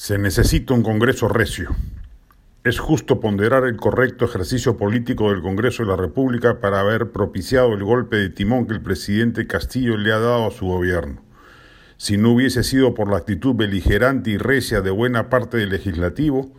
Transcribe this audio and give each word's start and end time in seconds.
Se 0.00 0.16
necesita 0.16 0.72
un 0.72 0.82
Congreso 0.82 1.28
recio. 1.28 1.76
Es 2.64 2.78
justo 2.78 3.20
ponderar 3.20 3.64
el 3.64 3.76
correcto 3.76 4.24
ejercicio 4.24 4.78
político 4.78 5.30
del 5.30 5.42
Congreso 5.42 5.82
de 5.82 5.90
la 5.90 5.96
República 5.96 6.58
para 6.58 6.80
haber 6.80 7.10
propiciado 7.10 7.74
el 7.74 7.84
golpe 7.84 8.16
de 8.16 8.30
timón 8.30 8.66
que 8.66 8.72
el 8.72 8.80
presidente 8.80 9.46
Castillo 9.46 9.98
le 9.98 10.10
ha 10.10 10.18
dado 10.18 10.46
a 10.46 10.52
su 10.52 10.64
gobierno. 10.64 11.20
Si 11.98 12.16
no 12.16 12.30
hubiese 12.30 12.62
sido 12.62 12.94
por 12.94 13.10
la 13.10 13.18
actitud 13.18 13.54
beligerante 13.54 14.30
y 14.30 14.38
recia 14.38 14.80
de 14.80 14.90
buena 14.90 15.28
parte 15.28 15.58
del 15.58 15.68
legislativo, 15.68 16.50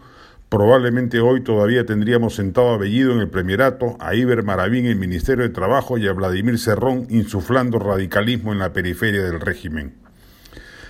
probablemente 0.47 1.19
hoy 1.19 1.41
todavía 1.41 1.83
tendríamos 1.83 2.35
sentado 2.35 2.69
a 2.69 2.77
Bellido 2.77 3.11
en 3.11 3.21
el 3.21 3.29
Premierato, 3.29 3.97
a 3.99 4.13
Iber 4.13 4.43
Maravín 4.43 4.85
en 4.85 4.91
el 4.91 4.99
Ministerio 4.99 5.43
de 5.43 5.49
Trabajo 5.49 5.97
y 5.97 6.07
a 6.07 6.13
Vladimir 6.13 6.59
Cerrón 6.59 7.07
insuflando 7.09 7.79
radicalismo 7.79 8.53
en 8.53 8.59
la 8.59 8.71
periferia 8.71 9.23
del 9.23 9.41
régimen. 9.41 9.95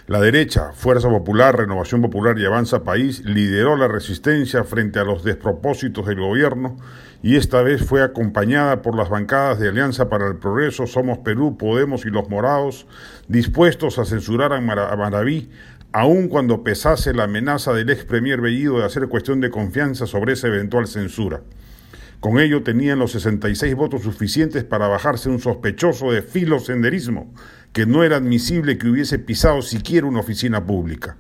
La 0.08 0.20
derecha, 0.20 0.72
Fuerza 0.74 1.10
Popular, 1.10 1.56
Renovación 1.56 2.02
Popular 2.02 2.38
y 2.40 2.46
Avanza 2.46 2.84
País, 2.84 3.24
lideró 3.24 3.78
la 3.78 3.88
resistencia 3.88 4.64
frente 4.64 5.00
a 5.00 5.04
los 5.04 5.24
despropósitos 5.24 6.08
del 6.08 6.20
gobierno 6.20 6.76
y 7.22 7.36
esta 7.36 7.62
vez 7.62 7.86
fue 7.86 8.02
acompañada 8.02 8.82
por 8.82 8.98
las 8.98 9.10
bancadas 9.10 9.60
de 9.60 9.70
Alianza 9.70 10.10
para 10.10 10.28
el 10.28 10.38
Progreso, 10.38 10.88
Somos 10.88 11.20
Perú, 11.20 11.56
Podemos 11.56 12.06
y 12.08 12.10
Los 12.10 12.30
Morados, 12.30 12.88
dispuestos 13.28 14.00
a 14.00 14.06
censurar 14.06 14.54
a 14.54 14.60
Maraví, 14.60 15.52
aun 15.92 16.30
cuando 16.30 16.64
pesase 16.64 17.14
la 17.14 17.26
amenaza 17.26 17.72
del 17.72 17.92
ex 17.92 18.04
premier 18.04 18.42
Bellido 18.42 18.80
de 18.80 18.86
hacer 18.86 19.08
cuestión 19.08 19.40
de 19.40 19.52
confianza 19.52 20.08
sobre 20.08 20.34
esa 20.34 20.48
eventual 20.48 20.88
censura. 20.88 21.42
Con 22.20 22.40
ello 22.40 22.62
tenían 22.62 23.00
los 23.00 23.14
66 23.14 23.74
votos 23.76 24.04
suficientes 24.04 24.64
para 24.64 24.88
bajarse 24.88 25.28
un 25.30 25.40
sospechoso 25.40 26.12
de 26.12 26.22
filosenderismo 26.22 27.34
que 27.74 27.86
no 27.86 28.04
era 28.04 28.18
admisible 28.18 28.78
que 28.78 28.88
hubiese 28.88 29.20
pisado 29.20 29.62
siquiera 29.62 30.08
una 30.08 30.20
oficina 30.20 30.66
pública. 30.66 31.18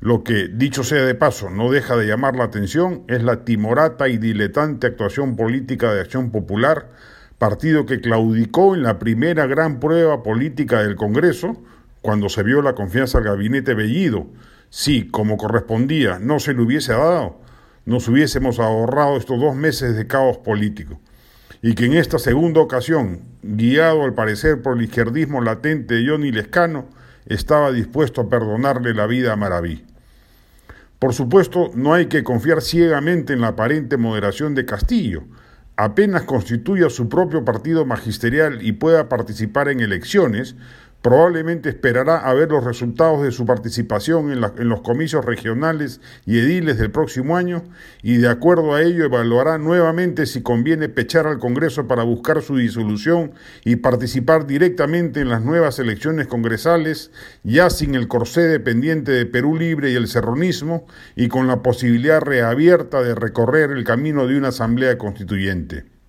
Lo 0.00 0.24
que, 0.24 0.48
dicho 0.48 0.82
sea 0.82 1.04
de 1.04 1.14
paso, 1.14 1.50
no 1.50 1.70
deja 1.70 1.96
de 1.96 2.06
llamar 2.06 2.34
la 2.34 2.44
atención 2.44 3.04
es 3.06 3.22
la 3.22 3.44
timorata 3.44 4.08
y 4.08 4.16
diletante 4.16 4.86
actuación 4.86 5.36
política 5.36 5.92
de 5.92 6.00
Acción 6.00 6.30
Popular, 6.30 6.90
partido 7.36 7.84
que 7.84 8.00
claudicó 8.00 8.74
en 8.74 8.82
la 8.82 8.98
primera 8.98 9.46
gran 9.46 9.78
prueba 9.78 10.22
política 10.22 10.82
del 10.82 10.96
Congreso, 10.96 11.62
cuando 12.00 12.30
se 12.30 12.42
vio 12.42 12.62
la 12.62 12.74
confianza 12.74 13.18
al 13.18 13.24
gabinete 13.24 13.74
Bellido. 13.74 14.26
Si, 14.70 15.08
como 15.08 15.36
correspondía, 15.36 16.18
no 16.18 16.38
se 16.38 16.54
le 16.54 16.62
hubiese 16.62 16.92
dado, 16.92 17.40
nos 17.84 18.08
hubiésemos 18.08 18.58
ahorrado 18.58 19.16
estos 19.16 19.38
dos 19.38 19.54
meses 19.54 19.96
de 19.96 20.06
caos 20.06 20.38
político, 20.38 21.00
y 21.60 21.74
que 21.74 21.86
en 21.86 21.94
esta 21.94 22.18
segunda 22.18 22.60
ocasión, 22.60 23.20
guiado 23.42 24.04
al 24.04 24.14
parecer 24.14 24.62
por 24.62 24.76
el 24.76 24.84
izquierdismo 24.84 25.40
latente 25.40 25.94
de 25.94 26.08
Johnny 26.08 26.32
Lescano, 26.32 26.86
estaba 27.26 27.72
dispuesto 27.72 28.22
a 28.22 28.28
perdonarle 28.28 28.94
la 28.94 29.06
vida 29.06 29.32
a 29.32 29.36
Maraví. 29.36 29.84
Por 30.98 31.14
supuesto, 31.14 31.70
no 31.74 31.94
hay 31.94 32.06
que 32.06 32.22
confiar 32.22 32.60
ciegamente 32.60 33.32
en 33.32 33.40
la 33.40 33.48
aparente 33.48 33.96
moderación 33.96 34.54
de 34.54 34.66
Castillo, 34.66 35.24
apenas 35.76 36.24
constituya 36.24 36.90
su 36.90 37.08
propio 37.08 37.44
partido 37.44 37.86
magisterial 37.86 38.58
y 38.60 38.72
pueda 38.72 39.08
participar 39.08 39.68
en 39.68 39.80
elecciones, 39.80 40.56
Probablemente 41.02 41.70
esperará 41.70 42.18
a 42.18 42.34
ver 42.34 42.50
los 42.50 42.62
resultados 42.62 43.22
de 43.22 43.32
su 43.32 43.46
participación 43.46 44.30
en, 44.32 44.68
los 44.68 44.80
comicios 44.82 45.24
regionales 45.24 46.02
y 46.26 46.38
ediles 46.38 46.76
del 46.76 46.90
próximo 46.90 47.38
año 47.38 47.62
y 48.02 48.18
de 48.18 48.28
acuerdo 48.28 48.74
a 48.74 48.82
ello 48.82 49.06
evaluará 49.06 49.56
nuevamente 49.56 50.26
si 50.26 50.42
conviene 50.42 50.90
pechar 50.90 51.26
al 51.26 51.38
Congreso 51.38 51.88
para 51.88 52.02
buscar 52.02 52.42
su 52.42 52.56
disolución 52.56 53.32
y 53.64 53.76
participar 53.76 54.46
directamente 54.46 55.20
en 55.20 55.30
las 55.30 55.42
nuevas 55.42 55.78
elecciones 55.78 56.26
congresales, 56.26 57.10
ya 57.44 57.70
sin 57.70 57.94
el 57.94 58.06
corsé 58.06 58.42
dependiente 58.42 59.10
de 59.10 59.24
Perú 59.24 59.56
Libre 59.56 59.92
y 59.92 59.94
el 59.94 60.06
serronismo 60.06 60.86
y 61.16 61.28
con 61.28 61.46
la 61.46 61.62
posibilidad 61.62 62.20
reabierta 62.20 63.02
de 63.02 63.14
recorrer 63.14 63.70
el 63.70 63.84
camino 63.84 64.26
de 64.26 64.36
una 64.36 64.48
asamblea 64.48 64.98
constituyente. 64.98 65.99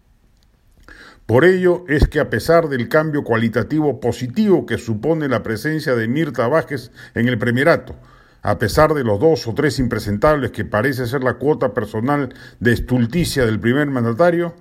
Por 1.31 1.46
ello 1.46 1.86
es 1.88 2.09
que 2.09 2.19
a 2.19 2.30
pesar 2.30 2.68
del 2.68 2.90
cambio 2.90 3.24
cualitativo 3.24 4.02
positivo 4.02 4.66
que 4.66 4.78
supone 4.78 5.30
la 5.30 5.44
presencia 5.44 5.96
de 5.96 6.09
Mirta 6.09 6.50
Vázquez 6.50 6.92
en 7.16 7.30
el 7.30 7.38
Premierato, 7.38 7.96
a 8.42 8.59
pesar 8.59 8.94
de 8.94 9.06
los 9.06 9.18
dos 9.18 9.47
o 9.47 9.53
tres 9.53 9.80
impresentables 9.80 10.52
que 10.52 10.66
parece 10.66 11.08
ser 11.08 11.24
la 11.24 11.36
cuota 11.36 11.74
personal 11.74 12.36
de 12.59 12.74
estulticia 12.74 13.46
del 13.46 13.62
primer 13.62 13.88
mandatario, 13.88 14.56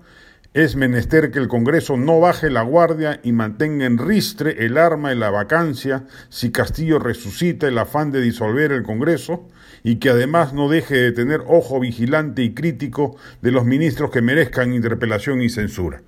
es 0.55 0.77
menester 0.77 1.33
que 1.33 1.41
el 1.41 1.49
Congreso 1.49 1.97
no 1.97 2.21
baje 2.21 2.51
la 2.51 2.63
guardia 2.63 3.19
y 3.25 3.33
mantenga 3.33 3.85
en 3.85 3.99
ristre 3.99 4.65
el 4.65 4.79
arma 4.79 5.09
de 5.09 5.17
la 5.17 5.31
vacancia 5.31 6.05
si 6.29 6.53
Castillo 6.53 7.01
resucita 7.01 7.67
el 7.67 7.79
afán 7.79 8.13
de 8.13 8.21
disolver 8.21 8.71
el 8.71 8.85
Congreso 8.85 9.49
y 9.83 9.97
que 9.97 10.11
además 10.11 10.53
no 10.53 10.69
deje 10.69 10.95
de 10.95 11.11
tener 11.11 11.43
ojo 11.49 11.81
vigilante 11.81 12.45
y 12.45 12.55
crítico 12.55 13.17
de 13.43 13.51
los 13.51 13.65
ministros 13.65 14.13
que 14.13 14.23
merezcan 14.23 14.73
interpelación 14.73 15.43
y 15.43 15.49
censura. 15.49 16.03